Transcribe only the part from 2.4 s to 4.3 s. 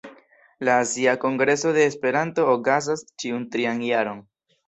okazas ĉiun trian jaron.